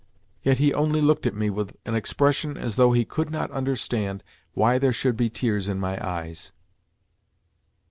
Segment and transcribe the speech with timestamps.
[0.41, 4.23] Yet he only looked at me with an expression as though he could not understand
[4.55, 6.51] why there should be tears in my eyes.